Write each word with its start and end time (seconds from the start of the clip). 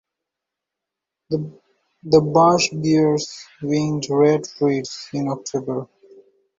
The 1.29 1.51
bush 2.03 2.71
bears 2.73 3.31
winged 3.61 4.09
red 4.09 4.47
fruits 4.47 5.07
in 5.13 5.27
October. 5.27 5.89